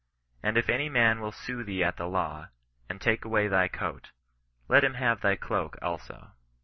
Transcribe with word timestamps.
And 0.41 0.57
if 0.57 0.67
any 0.67 0.89
man 0.89 1.21
will 1.21 1.31
sue 1.31 1.63
thee 1.63 1.83
at 1.83 1.97
the 1.97 2.07
law, 2.07 2.47
and 2.89 2.99
take 2.99 3.23
away 3.23 3.47
thy 3.47 3.67
coat, 3.67 4.09
let 4.67 4.83
him 4.83 4.95
have 4.95 5.21
thy 5.21 5.35
cloak 5.35 5.77
also. 5.79 6.31